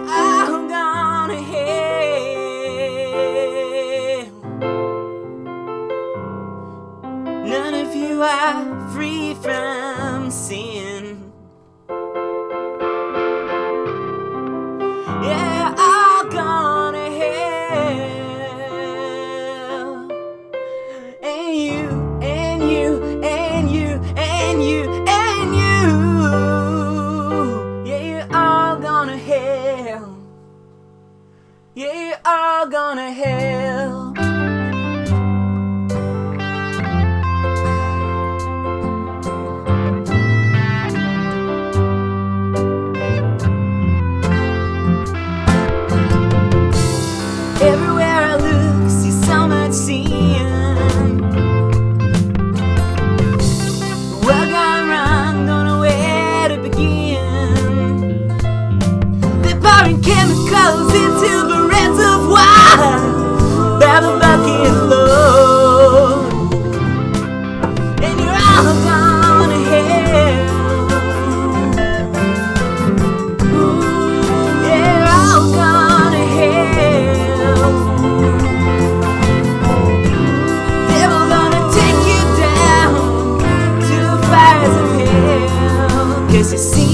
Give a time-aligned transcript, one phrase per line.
[0.00, 1.92] all gonna hell.
[7.44, 11.01] None of you are free from sin.
[31.74, 34.12] Yeah, you're all gonna hell.
[47.62, 49.72] Everywhere I look, see so much
[54.50, 55.46] gone wrong?
[55.46, 58.28] Don't know where to begin.
[59.40, 61.61] They're pouring chemicals into the
[86.42, 86.91] vezes sim.